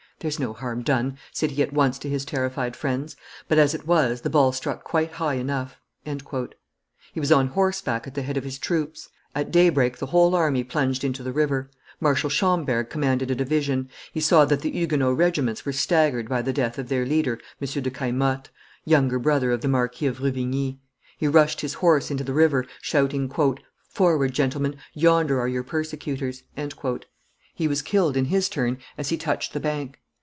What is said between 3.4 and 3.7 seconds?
"but,